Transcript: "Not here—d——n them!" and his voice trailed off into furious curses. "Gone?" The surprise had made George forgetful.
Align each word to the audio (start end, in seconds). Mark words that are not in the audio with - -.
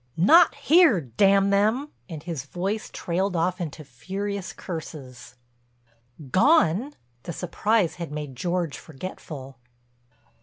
"Not 0.17 0.55
here—d——n 0.55 1.51
them!" 1.51 1.89
and 2.09 2.23
his 2.23 2.45
voice 2.45 2.89
trailed 2.91 3.35
off 3.35 3.61
into 3.61 3.83
furious 3.83 4.51
curses. 4.51 5.35
"Gone?" 6.31 6.95
The 7.21 7.33
surprise 7.33 7.97
had 7.97 8.11
made 8.11 8.35
George 8.35 8.79
forgetful. 8.79 9.59